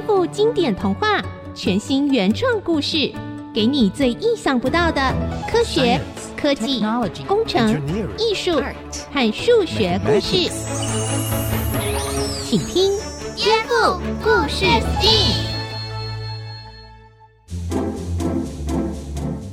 [0.00, 1.22] 颠覆经典童话，
[1.54, 3.12] 全新原创故事，
[3.52, 5.14] 给你最意想不到的
[5.46, 6.00] 科学、
[6.34, 6.82] 科技、
[7.28, 7.78] 工程、
[8.16, 8.62] 艺术
[9.12, 10.48] 和数学故事。
[12.46, 12.90] 请听
[13.36, 15.34] 《颠覆故事 STEAM》。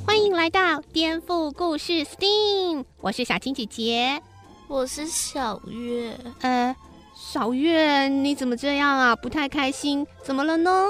[0.06, 4.22] 欢迎来到《颠覆故事 STEAM》，我是小青姐姐，
[4.70, 6.74] 我是小月，呃。
[7.30, 9.14] 小月，你怎么这样啊？
[9.14, 10.88] 不太开心，怎么了呢？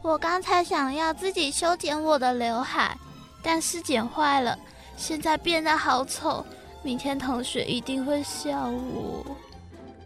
[0.00, 2.96] 我刚才想要自己修剪我的刘海，
[3.42, 4.58] 但是剪坏了，
[4.96, 6.42] 现在变得好丑。
[6.82, 9.22] 明天同学一定会笑我。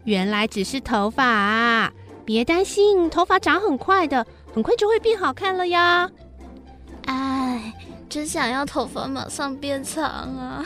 [0.03, 1.89] 原来只是头发啊！
[2.25, 6.11] 别担心，头发长很快的，很快就会变好看了呀。
[7.05, 7.73] 哎，
[8.09, 10.65] 真想要头发马上变长啊！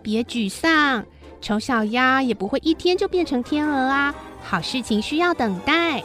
[0.00, 1.04] 别沮丧。
[1.40, 4.14] 丑小鸭也不会一天就变成天鹅啊！
[4.42, 6.02] 好事情需要等待。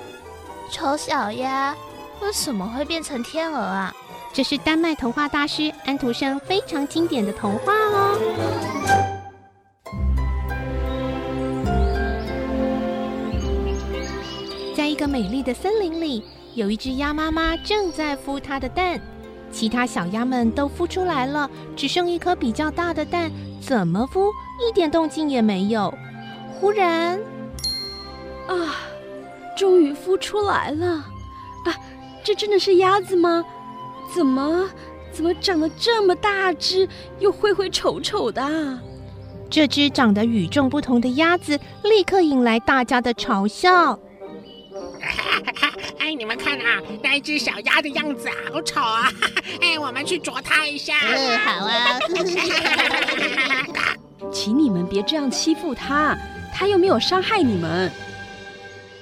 [0.72, 1.76] 丑小鸭
[2.22, 3.94] 为什么会变成天鹅啊？
[4.34, 8.18] 这是丹麦童话大师安徒生非常经典的童话哦。
[14.76, 19.00] 在一个美丽的森林里，有一只鸭妈妈正在孵它的蛋，
[19.52, 23.32] 其他小鸭们都孵出来了，只剩一颗比较大的蛋，
[23.66, 24.32] 怎么孵？
[24.60, 25.92] 一点动静也没有。
[26.60, 27.20] 忽然，
[28.48, 28.76] 啊，
[29.58, 30.88] 终于孵出来了！
[30.88, 31.76] 啊，
[32.24, 33.44] 这真的是鸭子吗？
[34.14, 34.70] 怎么，
[35.12, 36.88] 怎么长得这么大只，
[37.20, 38.80] 又灰灰丑丑的？
[39.50, 44.00] 这只长得与众不同的鸭子立刻引来大家的嘲笑。
[46.06, 49.10] 哎，你们看啊，那一只小鸭的样子好丑啊！
[49.60, 50.94] 哎，我们去啄它一下。
[51.02, 52.00] 嗯，好啊。
[54.32, 56.16] 请你们别这样欺负它，
[56.54, 57.92] 它又没有伤害你们。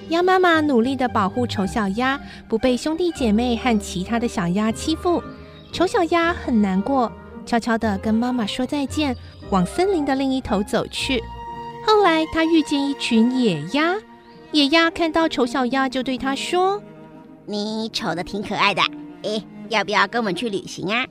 [0.08, 5.22] 鸭妈妈努力的保护丑小鸭，不被兄弟姐妹和其他的小鸭欺负。
[5.74, 7.12] 丑小鸭很难过，
[7.44, 9.14] 悄悄的跟妈妈说再见，
[9.50, 11.22] 往森林的另一头走去。
[11.86, 13.94] 后来，他遇见一群野鸭，
[14.52, 16.82] 野鸭看到丑小鸭，就对他说
[17.46, 18.82] ：“你丑的挺可爱的，
[19.22, 21.06] 哎，要不要跟我们去旅行啊？”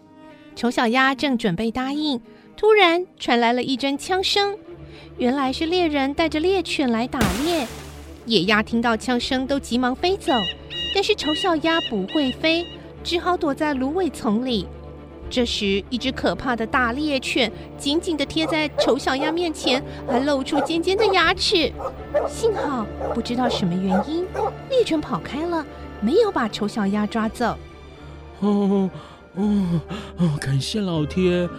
[0.56, 2.22] 丑小鸭正准备答应。
[2.56, 4.56] 突然传来了一阵枪声，
[5.18, 7.68] 原来是猎人带着猎犬来打猎。
[8.26, 10.32] 野鸭听到枪声都急忙飞走，
[10.94, 12.66] 但是丑小鸭不会飞，
[13.04, 14.68] 只好躲在芦苇丛里。
[15.32, 21.72] 这时，一只可怕的大猎犬紧紧地贴在丑小鸭面前，还露出尖尖的牙齿。
[22.30, 24.24] 幸好不知道什么原因，
[24.70, 25.66] 猎犬跑开了，
[26.04, 27.58] 没有把丑小鸭抓走。
[28.42, 28.90] 哦
[29.36, 29.82] 哦
[30.18, 30.38] 哦！
[30.40, 31.50] 感谢老天。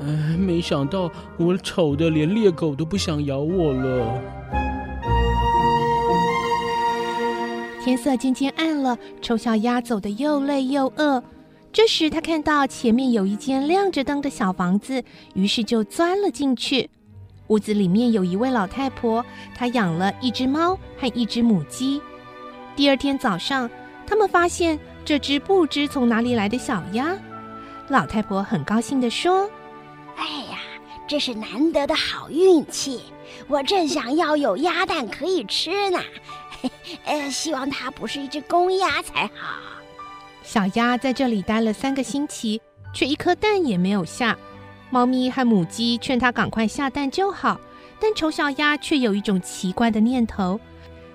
[0.00, 0.06] 哎，
[0.38, 4.20] 没想到我丑的连猎狗都不想咬我了。
[7.84, 11.22] 天色渐渐暗了，丑小鸭走得又累又饿。
[11.70, 16.88] 这时，他看到前面有一间亮着灯的小房子，于是就钻了进去。
[17.48, 19.22] 屋子里面有一位老太婆，
[19.54, 22.00] 她养了一只猫和一只母鸡。
[22.76, 23.70] 第二天早上，
[24.06, 27.16] 他们发现这只不知从哪里来的小鸭。
[27.88, 29.48] 老太婆很高兴地说。
[30.16, 30.58] 哎呀，
[31.06, 33.00] 这是难得的好运气！
[33.48, 35.98] 我正想要有鸭蛋可以吃呢。
[37.04, 39.60] 呃，希望它不是一只公鸭才好。
[40.42, 42.60] 小鸭在这里待了三个星期，
[42.92, 44.36] 却一颗蛋也没有下。
[44.90, 47.60] 猫咪和母鸡劝它赶快下蛋就好，
[48.00, 50.60] 但丑小鸭却有一种奇怪的念头，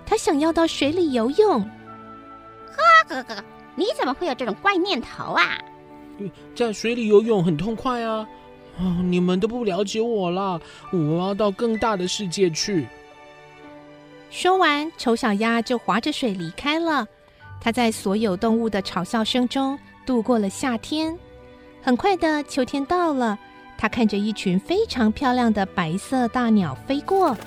[0.09, 1.61] 它想要到水里游泳。
[1.61, 3.43] 呵呵呵，
[3.75, 5.59] 你怎么会有这种怪念头啊？
[6.55, 8.27] 在水里游泳很痛快啊！
[8.79, 10.59] 哦，你们都不了解我啦！
[10.91, 12.87] 我要到更大的世界去。
[14.31, 17.05] 说完，丑小鸭就划着水离开了。
[17.61, 19.77] 它在所有动物的嘲笑声中
[20.07, 21.15] 度过了夏天。
[21.83, 23.37] 很快的，秋天到了。
[23.77, 27.37] 它看着一群非常漂亮的白色大鸟飞过。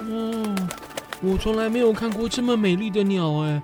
[0.00, 0.68] 嗯，
[1.20, 3.62] 我从来没有看过这么美丽的鸟哎。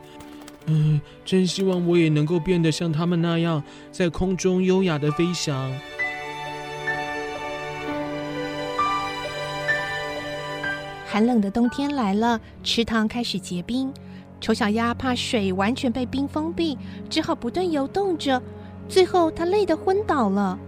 [0.66, 3.62] 嗯，真希望我也能够变得像它们那样，
[3.92, 5.70] 在空中优雅的飞翔。
[11.06, 13.92] 寒冷的冬天来了，池塘开始结冰。
[14.40, 16.76] 丑小鸭怕水完全被冰封闭，
[17.08, 18.42] 只好不断游动着。
[18.88, 20.58] 最后，它累得昏倒了。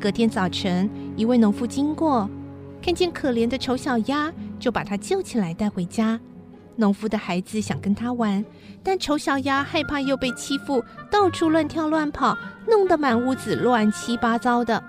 [0.00, 2.28] 隔天早晨，一位农夫经过，
[2.80, 6.18] 看见可怜的丑小鸭，就把它救起来带回家。
[6.76, 8.44] 农夫的孩子想跟他玩，
[8.82, 12.36] 但丑小鸭害怕又被欺负，到处乱跳乱跑，
[12.66, 14.82] 弄得满屋子乱七八糟的。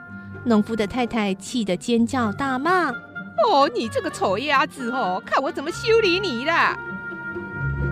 [0.43, 2.89] 农夫的太太气得尖叫大骂。
[2.89, 6.75] 哦，你这个丑鸭子哦，看我怎么修理你啦！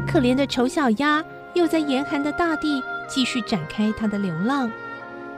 [0.07, 1.23] 可怜的丑小鸭
[1.53, 4.71] 又在严寒的大地继续展开它的流浪，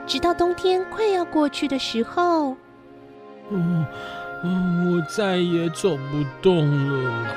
[0.06, 2.56] 直到冬天快要过去的时候。
[3.50, 3.84] 嗯
[4.44, 7.34] 嗯，我再也走不动了。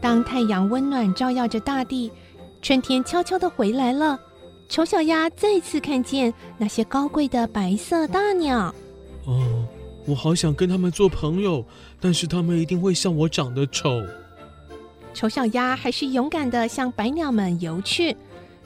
[0.00, 2.12] 当太阳温暖照耀着大地，
[2.60, 4.18] 春天悄悄的回来了。
[4.68, 8.74] 丑小鸭再次看见那些高贵的白色大鸟。
[9.24, 9.66] 哦，
[10.06, 11.64] 我好想跟他们做朋友，
[12.00, 14.02] 但是他们一定会笑我长得丑。
[15.14, 18.16] 丑小鸭还是勇敢的向白鸟们游去。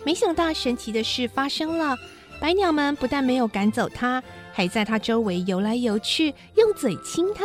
[0.04, 1.96] 没想到神奇的事发生了，
[2.40, 4.22] 白鸟们不但没有赶走它，
[4.52, 7.44] 还在它周围游来游去，用嘴亲它。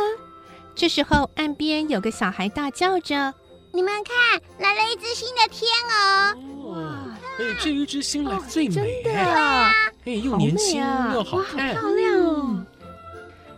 [0.74, 3.34] 这时候，岸边有个小孩大叫着
[3.72, 6.70] ：“你们看，来了一只新的天鹅！
[6.70, 9.72] 哇，哎，这一只新来最美，真的啊！
[10.04, 10.80] 哎，又年轻
[11.12, 12.66] 又好看，好漂亮哦！”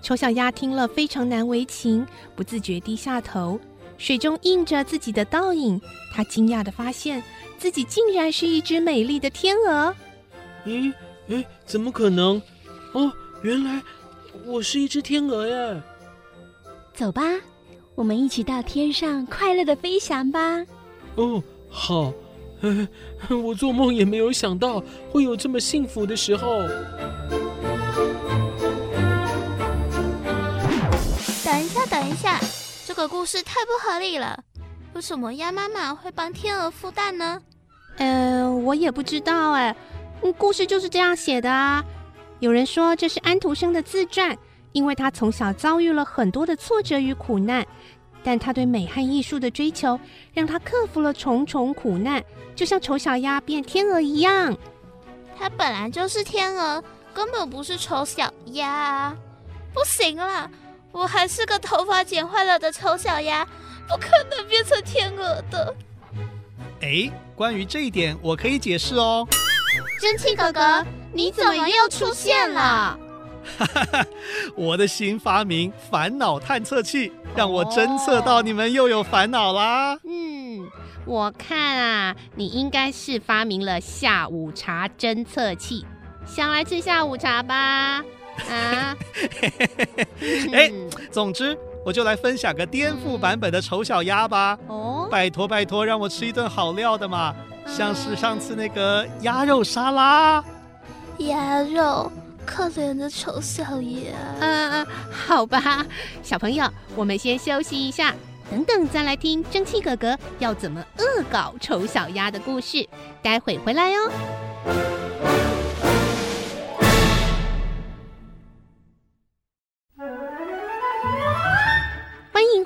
[0.03, 2.07] 丑小鸭听了非常难为情，
[2.37, 3.59] 不自觉低下头，
[3.97, 5.81] 水中映着自己的倒影，
[6.13, 7.23] 它惊讶的发现。
[7.57, 9.95] 自己竟然是一只美丽的天鹅！
[10.67, 10.93] 咦，
[11.29, 12.41] 哎，怎么可能？
[12.93, 13.11] 哦，
[13.43, 13.82] 原来
[14.44, 15.82] 我是一只天鹅耶！
[16.93, 17.23] 走吧，
[17.94, 20.65] 我们一起到天上快乐的飞翔吧！
[21.17, 22.12] 哦，好。
[22.61, 22.88] 哎，
[23.37, 26.62] 我做梦也没有想到会有这么幸福的时候。
[31.44, 32.41] 等一下，等一下，
[32.87, 34.43] 这个故事太不合理了。
[34.94, 37.43] 为什么鸭妈妈会帮天鹅孵蛋呢？
[37.99, 39.77] 呃，我也不知道哎，
[40.32, 41.85] 故事就是这样写的啊。
[42.41, 44.37] 有人说这是安徒生的自传，
[44.73, 47.67] 因为他从小遭遇了很多的挫折与苦难，
[48.23, 49.99] 但他对美和艺术的追求，
[50.32, 52.23] 让他克服了重重苦难，
[52.55, 54.56] 就像丑小鸭变天鹅一样。
[55.38, 56.82] 他本来就是天鹅，
[57.12, 59.15] 根本不是丑小鸭。
[59.73, 60.50] 不行了，
[60.93, 63.44] 我还是个头发剪坏了的丑小鸭，
[63.88, 65.75] 不可能变成天鹅的。
[66.81, 69.27] 哎，关于这一点，我可以解释哦。
[70.00, 72.99] 蒸汽哥哥，你怎么又出现了？
[73.59, 74.06] 哈哈哈，
[74.56, 79.99] 我的新发明——烦恼探测器，让我侦测到你们又有烦恼啦。
[80.05, 80.67] 嗯，
[81.05, 85.85] 我看啊，你应该是发明了下午茶侦测器，
[86.27, 88.03] 想来吃下午茶吧？
[88.49, 88.97] 啊？
[90.53, 90.73] 哎，
[91.11, 91.56] 总之。
[91.85, 94.59] 我就来分享个颠覆版本的丑小鸭吧。
[94.69, 97.37] 哦，拜托拜托，让我吃一顿好料的嘛，
[97.67, 100.45] 像是上次那个鸭肉沙拉。
[101.19, 102.11] 鸭肉，
[102.45, 104.13] 可怜的丑小鸭。
[104.41, 105.85] 嗯嗯，好吧，
[106.23, 108.15] 小朋友，我们先休息一下，
[108.51, 112.89] 等等再来听蒸汽哥哥要怎么恶搞丑小鸭的故事。
[113.23, 114.11] 待会回来哦。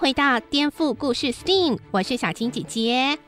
[0.01, 3.19] 回到颠覆故事 STEAM，我是小青姐姐，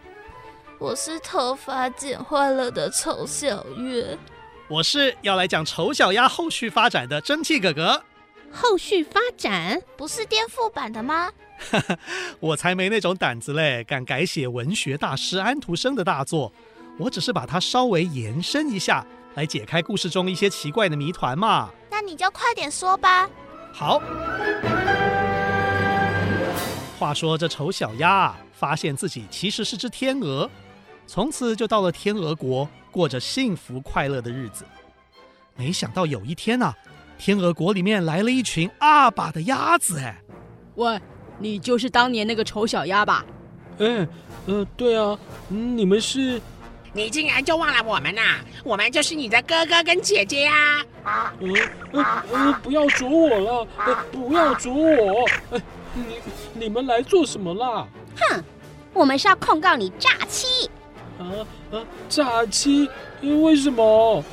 [0.81, 4.17] 我是头发剪坏了的丑小月，
[4.67, 8.03] 我是要来讲丑小鸭后续发展的蒸汽哥哥。
[8.50, 11.31] 后续发展不是颠覆版的吗？
[12.41, 16.50] 我才没那种胆子嘞，敢改写文学大师安徒生的大作。
[16.99, 21.69] 我只是把它稍微延伸一下，来解开故事中一些奇怪的谜团嘛。
[21.91, 23.29] 那你就快点说吧。
[23.71, 24.00] 好。
[26.99, 30.50] 话说这丑小鸭发现自己其实是只天鹅，
[31.12, 34.64] 从此就到了天鹅国，过着幸福快乐的日子。
[35.57, 36.76] 没想到有一天呐、啊，
[37.19, 39.99] 天鹅国里面来了一群阿爸的鸭子。
[39.99, 40.17] 哎，
[40.76, 41.00] 喂，
[41.37, 43.26] 你就是当年那个丑小鸭吧？
[43.81, 44.07] 哎，
[44.47, 46.40] 呃，对啊，嗯，你们是？
[46.93, 48.45] 你竟然就忘了我们呐、啊？
[48.62, 51.35] 我们就是你的哥哥跟姐姐呀、啊！
[51.40, 51.52] 嗯，
[51.90, 55.29] 呃，呃，不要啄我了，呃，不要啄我！
[55.50, 55.61] 呃
[55.93, 56.21] 你
[56.55, 57.85] 你们来做什么啦？
[58.17, 58.45] 哼，
[58.93, 60.71] 我们是要控告你诈欺。
[61.21, 61.85] 啊啊！
[62.09, 62.89] 诈欺？
[63.21, 64.25] 为什么？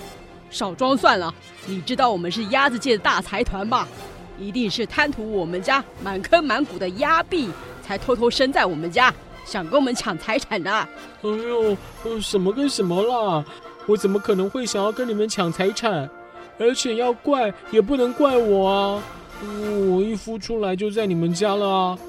[0.49, 1.33] 少装算了！
[1.65, 3.87] 你知道我们是鸭子界的大财团吧？
[4.39, 7.49] 一定是贪图我们家满坑满谷的鸭币，
[7.81, 9.13] 才偷偷生在我们家，
[9.43, 10.71] 想跟我们抢财产的。
[10.71, 10.87] 哎
[11.21, 11.75] 呦，
[12.21, 13.43] 什么跟什么啦？
[13.85, 16.09] 我怎么可能会想要跟你们抢财产？
[16.59, 19.03] 而且要怪也不能怪我啊！
[19.41, 21.99] 我一孵出来就在你们家了啊！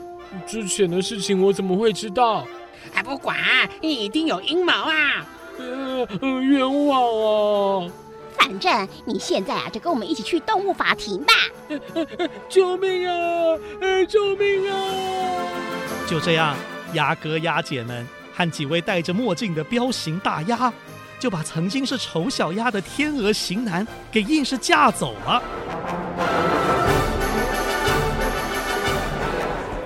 [0.46, 2.46] 之前的事情我怎么会知道？
[2.92, 3.36] 还不管，
[3.80, 5.26] 你一定有阴谋啊！
[5.58, 6.06] 呃，
[6.40, 7.90] 冤枉啊！
[8.36, 11.32] 反正你现在啊，就跟我们一起去动物法庭吧！
[12.48, 13.58] 救命啊！
[14.08, 14.76] 救命啊！
[16.06, 16.54] 就这样，
[16.94, 20.72] 鸭哥鸭姐们和几位戴着墨镜的彪形大鸭，
[21.18, 25.42] 就把曾经是丑小鸭的天鹅型男给硬是架走了。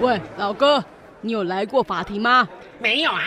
[0.00, 0.84] 喂，老哥，
[1.20, 2.46] 你有来过法庭吗？
[2.82, 3.22] 没有啊。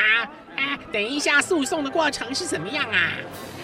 [0.57, 3.11] 啊，等一下，诉讼的过程是怎么样啊？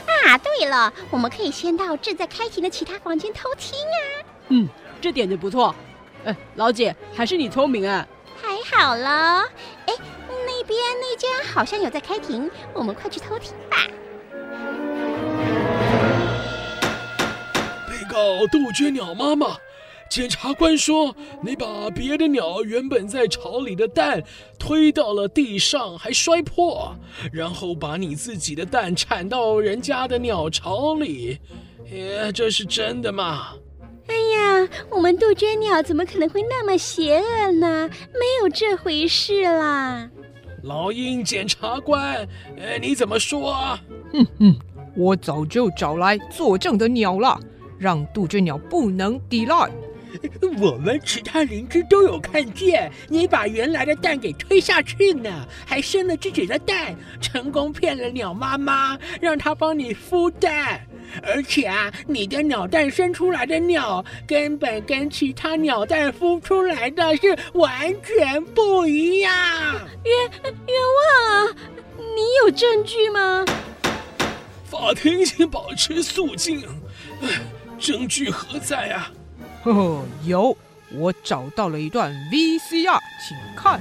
[0.07, 4.25] 啊，对了，我们可以先到正在开庭的其他房间偷听啊。
[4.50, 4.67] 嗯，
[5.00, 5.75] 这点子不错。
[6.25, 8.07] 哎，老姐，还是你聪明啊。
[8.41, 9.43] 还好了。
[9.86, 9.93] 哎，
[10.45, 13.77] 那边那间好像有在开庭，我们快去偷听吧。
[17.88, 19.57] 被告杜鹃鸟妈妈。
[20.12, 24.22] 检察官说：“你把别的鸟原本在巢里的蛋
[24.60, 26.94] 推到了地上，还摔破，
[27.32, 31.38] 然后把你自己的蛋产到人家的鸟巢里，
[31.94, 33.53] 耶，这是真的吗？”
[34.08, 37.89] 哎呀，我们杜鹃鸟怎么可能会那么邪恶呢？
[38.12, 40.10] 没有这回事啦！
[40.63, 42.27] 老鹰检察官，
[42.60, 43.80] 哎，你怎么说？
[44.12, 44.60] 哼哼，
[44.98, 47.39] 我早就找来作证的鸟了，
[47.80, 49.72] 让杜鹃鸟不能抵赖。
[50.60, 60.86] 我们其他邻居都有看见你把原来的蛋给推下去呢，还生了自己的蛋，成功骗了鸟妈妈，让她帮你孵蛋。
[61.24, 69.32] 而且啊，你的鸟蛋生出来的鸟根本跟其他鸟蛋孵出来的是完全不一样。
[70.06, 71.56] 冤冤枉啊！
[71.98, 73.46] 你有证据吗？
[74.65, 76.63] 法庭请保持肃静。
[77.77, 79.12] 证据何在啊？
[79.63, 80.58] 呵呵，有，
[80.94, 83.80] 我找到了一段 VCR，请看。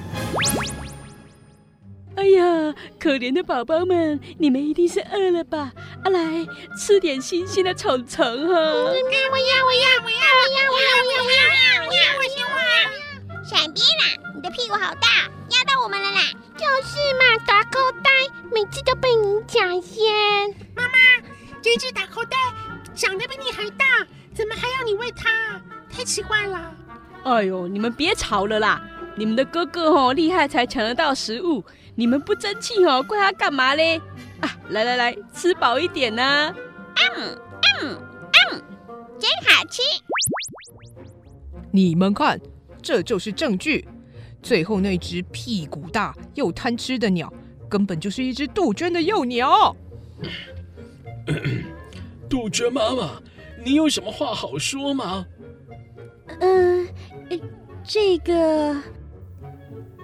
[2.16, 5.72] 哎呀，可怜的宝宝们，你们一定是饿了吧？
[6.04, 6.46] 啊，来
[6.76, 8.54] 吃点新鲜的虫虫哈！
[8.54, 13.42] 我要，我要，我要，我要，我要，我要，我要，我要，我要，我要，我要！
[13.42, 14.04] 闪边啦！
[14.34, 15.08] 你的屁股好大，
[15.48, 16.20] 压到我们了啦！
[16.58, 18.10] 就是嘛，大口袋，
[18.52, 20.04] 每次都被你抢先。
[20.76, 20.98] 妈妈，
[21.62, 22.36] 这只大口袋
[22.94, 23.86] 长得比你还大。
[25.00, 25.60] 怎么还要你喂它？
[25.90, 26.74] 太奇怪了！
[27.24, 28.82] 哎呦，你们别吵了啦！
[29.16, 31.64] 你们的哥哥哦厉害才抢得到食物，
[31.94, 34.00] 你们不争气哦，怪他干嘛嘞？
[34.40, 36.54] 啊，来来来，吃饱一点呢、啊！
[37.16, 37.38] 嗯
[37.80, 37.98] 嗯
[38.52, 38.62] 嗯，
[39.18, 39.82] 真好吃！
[41.70, 42.40] 你们看，
[42.82, 43.86] 这就是证据。
[44.42, 47.32] 最后那只屁股大又贪吃的鸟，
[47.68, 49.76] 根本就是一只杜鹃的幼鸟。
[52.28, 53.20] 杜鹃妈妈。
[53.64, 55.26] 你有什么话好说吗？
[56.40, 56.88] 嗯，
[57.84, 58.76] 这个。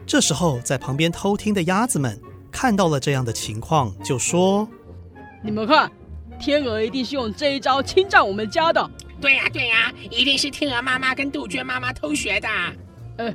[0.07, 2.21] 这时候，在旁边偷听的鸭子们
[2.53, 4.69] 看到了这样的情况，就说
[5.43, 5.91] ：“你们看，
[6.39, 8.91] 天鹅一定是用这一招侵占我们家的。
[9.21, 12.49] ”“对呀，对呀，一定是天鹅妈妈跟杜鹃妈妈偷学的。
[13.19, 13.35] ”“呃，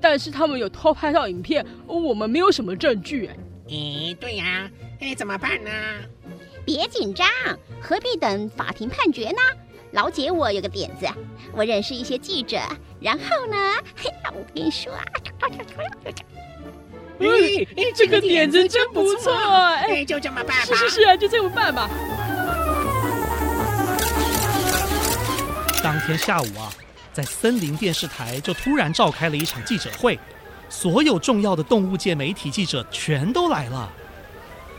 [0.00, 3.30] 但是他们有偷拍到影片，我们没有什么证据。
[3.66, 5.70] ”“咦，对呀，哎，怎么办呢？”
[6.64, 7.28] 别紧张，
[7.80, 9.38] 何必等法庭判决呢？
[9.92, 11.06] 老姐，我有个点子，
[11.52, 12.58] 我认识一些记者，
[13.00, 13.56] 然后呢，
[13.96, 15.04] 嘿，我跟你说啊，
[17.94, 20.64] 这个点子真不错，哎，就这么办吧。
[20.64, 21.88] 是是是啊，就这么办吧。
[25.82, 26.72] 当天下午啊，
[27.12, 30.18] 在森林电视台就突然召开了一场记者会，
[30.68, 33.92] 所有重要的动物界媒体记者全都来了。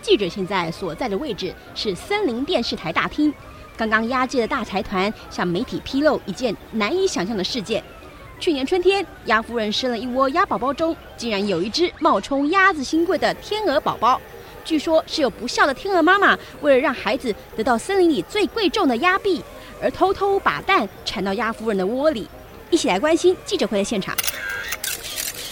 [0.06, 3.34] 记者现在所在的位置是森林电视台大厅。
[3.76, 7.84] 刚刚鸭界的大财团向媒体披露一件难以想象的事件：
[8.40, 14.22] 去年春天，鸭夫人生了一窝鸭宝宝中，竟然有一只冒充鸭子新贵的天鹅宝宝。
[14.64, 19.42] 据说是有不孝的天鹅妈妈，为了让孩子得到森林里最贵重的鸭币，
[19.82, 22.30] 而偷偷把蛋产到鸭夫人的窝里。
[22.70, 24.16] 一起来关心记者会的现场。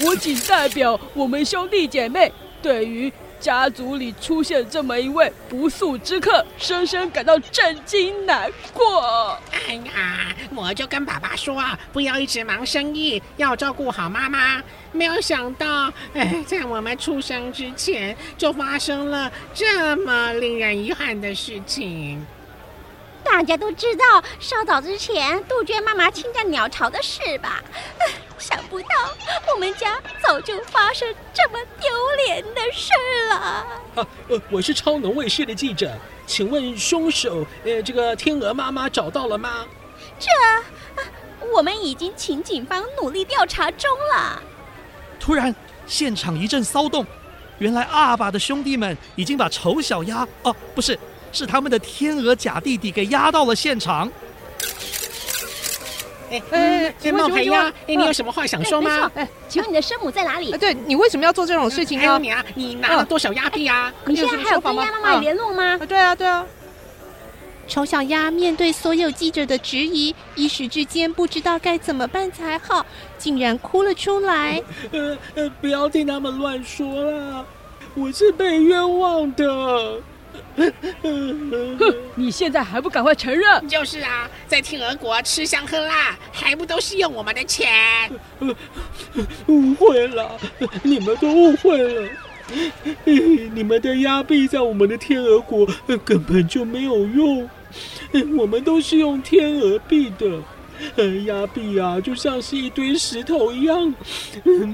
[0.05, 2.31] 我仅代表我们兄弟姐妹，
[2.61, 3.11] 对于。
[3.43, 9.37] 家族里出现这么一位不速之客，深深感到震惊难过。
[9.51, 14.63] 哎呀，我就跟爸爸说，不要一直忙生意，要照顾好妈妈。
[14.93, 22.25] 没有想到，哎， 在我们出生之前就发生了这么令人遗憾的事情。
[23.25, 27.61] 大家都知道稍早之前杜鹃妈妈侵占鸟巢的事吧？
[28.39, 28.87] 想不到
[29.53, 31.89] 我们家早就发生这么丢
[32.33, 32.91] 脸的事
[33.29, 33.35] 了。
[33.35, 39.65] 啊，呃，我是超能卫视的记者，请问凶手，呃，这个天鹅妈妈找到了吗？
[40.19, 40.29] 这，
[40.99, 41.05] 啊，
[41.53, 44.41] 我们已经请警方努力调查中了。
[45.19, 45.53] 突然，
[45.85, 47.05] 现场一阵骚动，
[47.59, 50.97] 原来阿爸的兄弟们已经把丑小鸭，哦，啊，不是，
[51.31, 54.11] 是他们的天鹅假弟弟给押到了现场。
[56.51, 59.11] 哎，哎，冒牌鸭，哎，你有什么话想说吗？
[59.15, 60.51] 哎，请问你的生母在哪里？
[60.57, 62.17] 对，你为什么要做这种事情呢？
[62.19, 63.93] 你啊，你拿了多少鸭币啊？
[64.05, 65.77] 你现在还有跟鸭妈妈联络吗？
[65.87, 66.45] 对啊，对啊。
[67.65, 72.85] 丑小鸭面对所有记者的质疑，一时之间不知道该怎么办才好，
[73.17, 74.61] 竟然哭了出来。
[74.91, 77.45] 呃呃，不要听他们乱说啦，
[77.95, 80.01] 我是被冤枉的。
[80.55, 83.67] 哼，你现在还不赶快承认？
[83.67, 88.11] 就是啊，在天鹅国吃香喝辣，还不都是用我们的钱？
[89.47, 90.39] 误会了，
[90.83, 92.09] 你们都误会了。
[93.05, 95.65] 你们的鸭币在我们的天鹅国
[96.03, 97.49] 根本就没有用，
[98.37, 100.39] 我们都是用天鹅币的。
[101.25, 103.93] 鸭币啊，就像是一堆石头一样，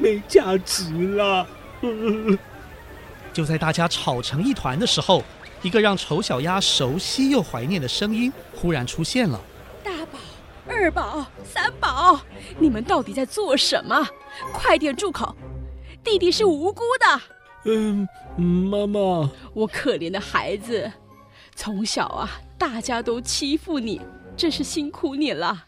[0.01, 1.45] 没价值了。
[3.31, 5.23] 就在大家吵成一团的时候，
[5.61, 9.39] 一个让丑小鸭熟悉又怀念的声音忽然出现了
[9.83, 10.19] ：“大宝、
[10.67, 12.21] 二宝、三宝，
[12.57, 14.07] 你们到底在做什么？
[14.53, 15.35] 快点住口！
[16.03, 17.21] 弟弟是无辜的。”
[17.65, 20.89] 嗯，妈妈，我可怜的孩子，
[21.55, 23.99] 从小啊，大家都欺负你，
[24.37, 25.65] 真是辛苦你了。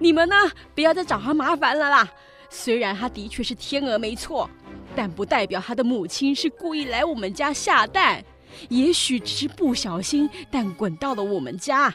[0.00, 0.34] 你们呢，
[0.74, 2.08] 不要再找他麻烦了啦。
[2.48, 4.50] 虽然他的确是天鹅没错，
[4.96, 8.24] 但不代表他的母亲是故意来我们家下蛋。
[8.68, 11.94] 也许只是不小心，但滚到了我们家。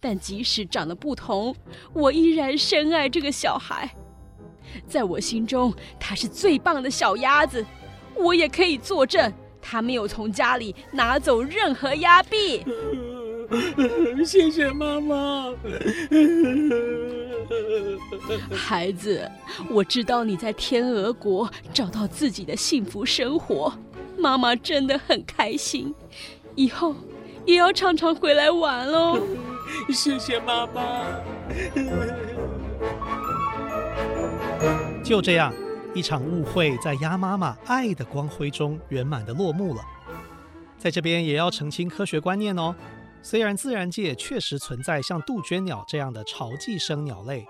[0.00, 1.54] 但即使长得不同，
[1.92, 3.94] 我依然深爱这个小孩。
[4.86, 7.64] 在我心中，他是最棒的小鸭子。
[8.16, 12.62] 我也可以作证，他没有从家里拿走任何鸭币。
[14.24, 15.52] 谢谢妈妈。
[18.50, 19.30] 孩子，
[19.70, 23.72] 我知道你在天鹅国找到自己的幸福生活，
[24.24, 25.94] 妈妈真的很开心。
[26.54, 26.96] 以后
[27.44, 29.20] 也要常常回来玩哦。
[29.92, 31.04] 谢谢妈妈。
[35.04, 35.52] 就这样。
[35.94, 39.82] 一场误会在鸭妈妈爱的光辉中圆满的落幕了。
[40.76, 42.74] 在这边也要澄清科学观念哦。
[43.22, 47.46] 虽然自然界确实存在像杜鹃鸟这样的巢寄生鸟类，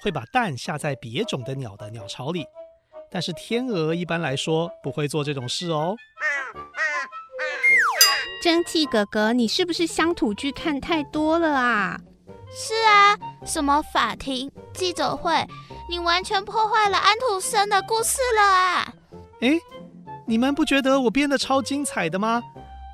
[0.00, 2.46] 会把蛋下在别种的鸟的鸟巢里，
[3.10, 5.96] 但是天鹅一般来说不会做这种事哦。
[8.42, 11.98] 蒸汽哥哥，你是不是乡土剧看太多了啊？
[12.50, 15.32] 是啊，什么法庭、记者会。
[15.90, 18.92] 你完全破坏了安徒生的故事了啊！
[19.40, 19.58] 哎，
[20.26, 22.42] 你们不觉得我编的超精彩的吗？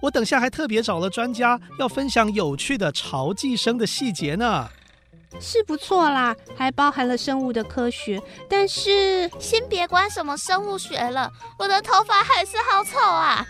[0.03, 4.69] 我等下还特别找了专家要分享有趣的潮寄生的细节呢。
[5.41, 8.23] 是不错啦，还包含了生物的科学。
[8.49, 13.45] 但是先别管什么生物学了，我的头发还是好丑啊！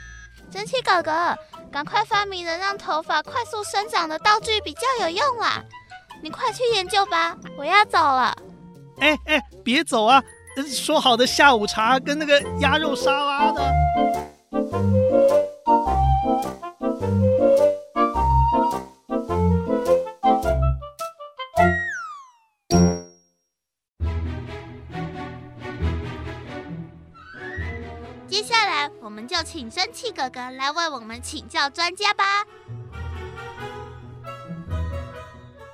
[0.51, 1.37] 蒸汽哥哥，
[1.73, 5.63] 赶快发明能让头发快速生长的道具比较有用啦！
[6.23, 8.37] 你快去研究吧，我要走了。
[9.01, 10.23] 哎哎，别走啊！
[10.69, 13.61] 说好的下午茶跟那个鸭肉沙拉呢？
[29.01, 32.25] 我们就请蒸汽哥哥来为我们请教专家吧。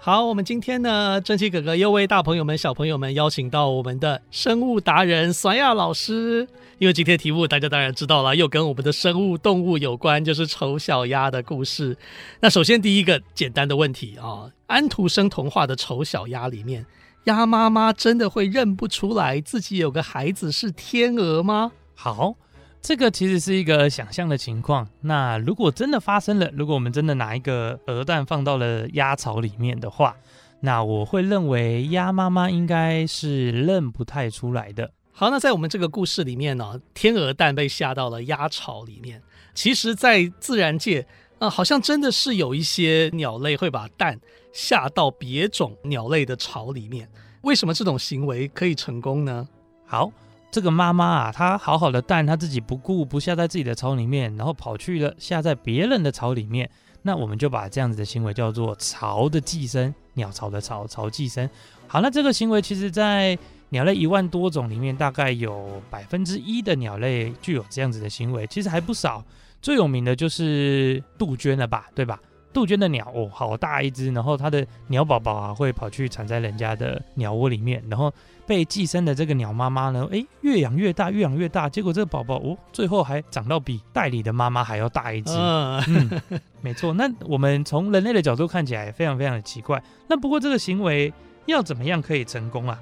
[0.02, 6.48] 好，我们今天呢，蒸汽哥哥又为大朋友们、小朋友们邀请到我们的生物达人酸亚老师。
[6.78, 11.94] 因为今天题目大家当然知道了，又跟我们的生物动物有关，就是丑小鸭的故事。
[12.40, 16.86] 那首先第一个简单的问题啊，安徒生童话的丑小鸭里面，
[17.24, 21.72] 鸭妈妈真的会认不出来自己有个孩子是天鹅吗？
[21.94, 22.36] 好。
[22.82, 24.88] 这个其实是一个想象的情况。
[25.02, 30.16] 那如果真的发生了，如果我们真的拿一个鹅蛋放到了鸭巢里面的话，
[30.60, 34.90] 那我会认为鸭妈妈应该是认不太出来的。
[35.12, 39.22] 好，那在我们这个故事里面呢，天鹅蛋被下到了鸭巢里面。
[39.54, 41.02] 其实，在自然界
[41.38, 44.18] 啊、呃，好像真的是有一些鸟类会把蛋
[44.52, 47.06] 下到别种鸟类的巢里面。
[47.42, 49.46] 为什么这种行为可以成功呢？
[49.86, 50.10] 好。
[50.50, 56.68] 这个妈妈啊，她好好的蛋，她自己不顾不下在自己的巢里面，然后跑去了下在别人的巢里面。
[57.02, 61.48] 那我们就把这样子的行为叫做巢的寄生，鸟巢的巢，巢寄生。
[61.86, 63.38] 好，那这个行为其实在
[63.70, 69.24] 鸟类一万多种里面，大概有百分之一的鸟类具有这样子的行为，其实还不少。
[69.62, 72.20] 最有名的就是杜鹃了吧，对吧？
[72.52, 78.12] 杜鹃的鸟哦，好大一只，然后它的鸟宝宝啊会跑去产在人家的鸟窝里面，然后。
[78.50, 85.30] 被寄生的这个鸟妈妈呢，诶，越养越大，越养越大，结果这个宝宝哦，最后还长到比代理的妈妈还要大一只。
[85.36, 86.20] 嗯，
[86.60, 86.92] 没错。
[86.92, 89.80] 那我们从人类的角度看起来非常非常的奇怪。
[90.08, 91.14] 那不过这个行为
[91.46, 92.76] 要怎么样可以成功啊？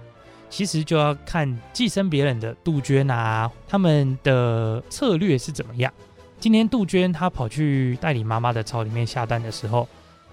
[0.49, 5.93] 其实就要看寄生别人的杜鹃啊，他们的策略是怎么样。
[6.41, 9.87] 今天杜鹃它跑去代理妈妈的巢里面下蛋的时候。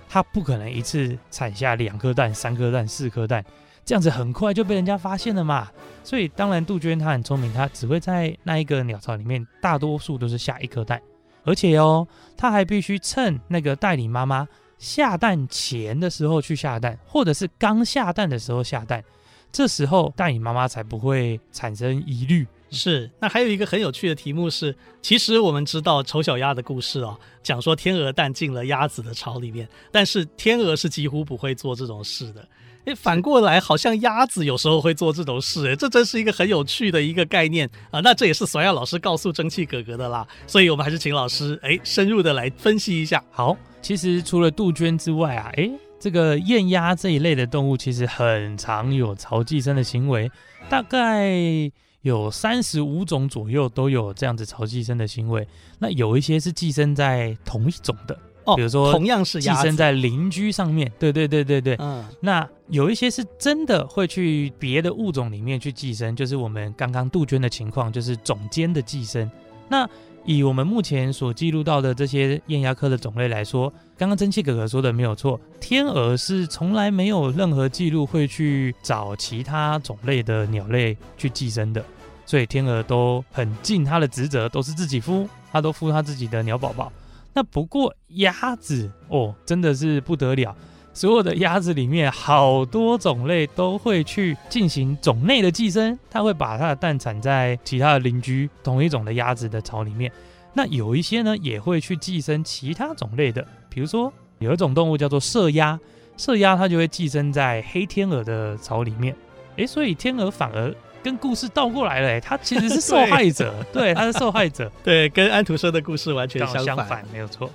[0.08, 3.44] 它不可能一次产下两颗蛋、三颗蛋、四颗蛋，
[3.86, 5.72] 这样子很快就被人家发现了嘛。
[6.04, 11.02] 所以当然杜鹃它很聪明，它只会在那一个鸟巢里面，大多数都是下一颗蛋，
[11.44, 19.04] 而且哦，它还必须趁那个代理妈妈下蛋前的时候去下蛋，或者是刚下蛋的时候下蛋，
[19.52, 22.46] 这时候代理妈妈才不会产生疑虑。
[22.72, 32.46] 是，那还有一个很有趣的题目是，其实我们知道丑小鸭的故事哦，讲说天鹅蛋进了鸭子的巢里面，但是天鹅是几乎不会做这种事的。
[32.86, 38.00] 哎，反过来好像鸭子有时候会做这种事，哎，这真是一个很有趣的一个概念啊。
[38.00, 43.24] 那这也是索亚老师告诉蒸汽哥哥的啦，所以我们还是请老师哎深入的来分析一下。
[43.32, 45.70] 好，其实除了杜鹃之外啊，哎，
[46.00, 50.32] 这个雁鸭这一类的动物其实很常有巢寄生的行为，
[50.70, 51.72] 大概。
[52.02, 55.48] 有三十五种左右都有这样子巢寄生的行为，
[55.80, 69.30] 那有一些是寄生在同一种的，哦，比如说同样是寄生在邻居上面，对对对对对，嗯，那有一些是真的会去别的物种里面去寄生，就是我们刚刚杜鹃的情况，就是种间的寄生，
[69.68, 69.90] 那。
[70.28, 81.86] 以我们目前所记录到的这些雁鸭科的种类来说，刚刚蒸汽哥哥说的没有错，天鹅是从来没有任何记录会去找其他种类的鸟类去寄生的，
[82.26, 86.92] 所以天鹅都很尽它的职责，都是自己孵，它都孵它自己的鸟宝宝。
[87.36, 90.56] 那不过鸭子哦，真的是不得了。
[90.94, 100.10] 所有的鸭子里面，好多种类都会去进行种内的寄生，它会把它的蛋产在其他的邻居同一种的鸭子的巢里面。
[100.54, 105.78] 那有一些呢，也会去寄生其他种类的，比如说有一种动物叫做麝鸭，
[106.18, 109.14] 麝鸭它就会寄生在黑天鹅的巢里面。
[109.58, 110.74] 诶，所以天鹅反而
[111.06, 117.48] 跟故事倒过来了，他其实是 受害者，对，他是受害者， 对，跟安徒生的故事完全相反，相反，没有错。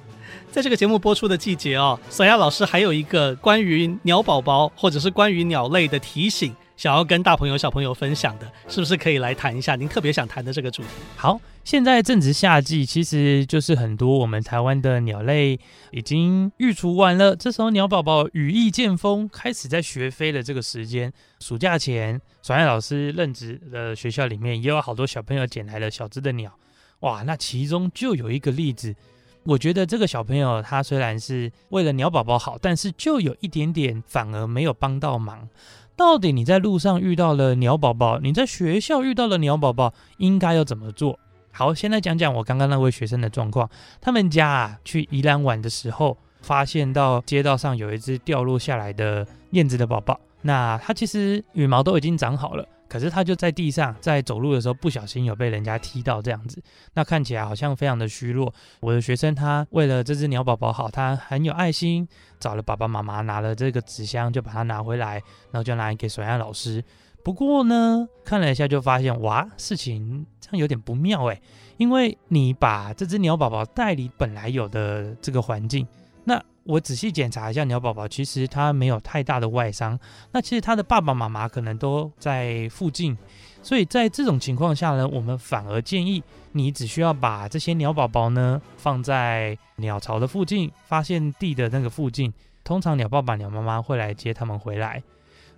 [0.53, 10.89] 在这个节目播出的季节哦，索亚老师还有一个关于鸟宝宝或者是关于鸟类的提醒，想要跟大朋友小朋友分享的，是不是可以来谈一下您特别想谈的这个主题？
[11.17, 15.61] 好，现在正值夏季，其实就是很多我们台湾的鸟类
[15.93, 26.53] 已经育雏完了，这时候鸟宝宝羽翼渐丰，开始在学飞的这个时间，暑假前，爽爱老师任职的学校里面也有好多小朋友捡来了小只的鸟，
[27.01, 28.97] 哇，那其中就有一个例子。
[29.45, 35.49] 我觉得这个小朋友他虽然是为了鸟宝宝好，但是就有一点点反而没有帮到忙。
[35.95, 41.21] 到底你在路上遇到了鸟宝宝，你在学校遇到了鸟宝宝，应该要怎么做？
[41.53, 43.69] 好，先来讲讲我刚刚那位学生的状况。
[44.01, 50.19] 他们家啊去宜兰玩的时候，发现到街道上有一只掉落下来的燕子的宝宝。
[50.43, 52.67] 那它其实羽毛都已经长好了。
[52.89, 56.61] 可是它就在地上，在走路的时候不小心有被人家踢到这样子，
[56.95, 58.53] 那看起来好像非常的虚弱。
[58.81, 62.09] 我的学生他为了这只鸟宝宝好，他很有爱心，
[62.41, 66.83] 找了爸爸妈妈拿了这个纸箱就把它拿回来，然后就拿来给索亚老师。
[67.23, 71.41] 不过呢，看了一下就发现哇，事情这样有点不妙诶，
[71.77, 75.87] 因为你把这只鸟宝宝带离本来有的这个环境，
[76.25, 76.43] 那。
[76.65, 79.99] 我仔细检查一下鸟宝宝，其实它没有太大的外伤。
[80.31, 83.17] 那其实它的爸爸妈妈可能都在附近，
[83.63, 92.33] 所以在这种情况下呢，我们反而建议你只需要把这些鸟宝宝呢放在鸟巢的附近，发现地的那个附近。
[92.63, 95.03] 通常鸟爸爸、鸟妈妈会来接它们回来。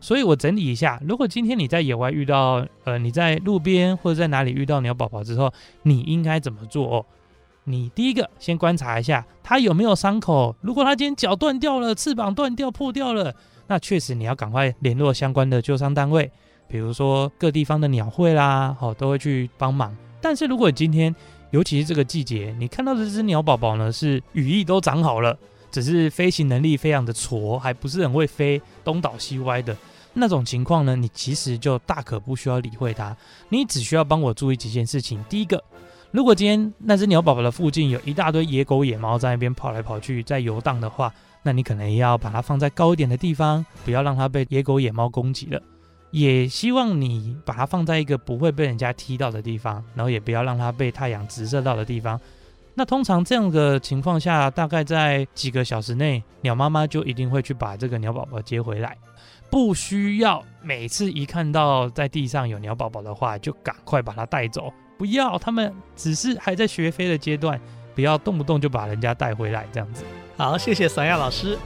[0.03, 5.51] 所以我整理一下，如果今天你在野外遇到，呃，你在路边或者在哪里遇到鸟宝宝之后，
[5.85, 7.07] 你应该怎么做哦？
[7.65, 13.33] 你第一个先观察一下它有没有伤口，如果它今天脚断掉了，翅膀断掉破掉了，
[13.69, 16.29] 那确实你要赶快联络相关的救伤单位，
[16.67, 19.97] 比如说各地方的鸟会啦，好，都会去帮忙。
[20.21, 21.15] 但是如果今天，
[21.53, 25.39] 尤其是这个季节，你看到这只鸟宝宝呢，是羽翼都长好了，
[25.71, 29.77] 只是飞行能力非常的矬，还不是很会飞，东倒西歪的
[30.15, 33.17] 那种情况呢，你其实就大可不需要理会它，
[33.49, 35.25] 你只需要帮我注意几件事情。
[35.29, 35.63] 第一个。
[36.11, 41.11] 如果今天那只鸟宝宝的附近有一大堆野狗、野猫在那边跑来跑去，在游荡的话，
[41.43, 45.59] 那你可能要把它放在高一点的地方，不要让它被野狗、野猫攻击了。
[46.11, 52.21] 也希望你把它放在一个不会被人家踢到的地方，然后也不要让它被太阳直射到的地方。
[52.75, 58.95] 那通常这样的情况下，大概在几个小时内，鸟妈妈就一定会去把这个鸟宝宝接回来，
[59.53, 64.73] 不需要每次一看到在地上有鸟宝宝的话，就赶快把它带走。
[64.97, 67.61] 不要，他们只是还在学飞的阶段，
[67.95, 70.07] 不要动不动就把人家带回来这样子。
[70.39, 71.59] 好，谢谢索亚老师。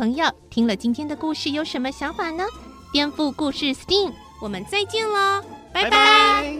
[0.00, 2.42] 朋友听了今天的故事有什么想法呢？
[2.90, 4.10] 颠覆故事 steam
[4.40, 6.56] 我们再见喽拜拜。